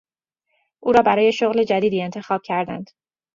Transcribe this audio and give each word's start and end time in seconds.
او 0.83 0.91
را 0.91 1.01
برای 1.01 1.31
شغل 1.31 1.63
جدیدی 1.63 2.01
انتخاب 2.01 2.41
کردند. 2.43 2.89